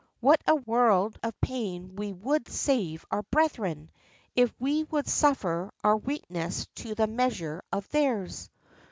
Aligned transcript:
what 0.19 0.41
a 0.47 0.55
world 0.55 1.19
of 1.21 1.39
pain 1.41 1.95
we 1.95 2.11
would 2.11 2.49
save 2.49 3.05
our 3.11 3.21
brethren, 3.21 3.87
if 4.35 4.51
we 4.59 4.83
would 4.85 5.07
suffer 5.07 5.71
our 5.83 5.95
weakness 5.97 6.65
to 6.73 6.85
be 6.87 6.93
the 6.95 7.05
measure 7.05 7.61
of 7.71 7.87
theirs! 7.89 8.49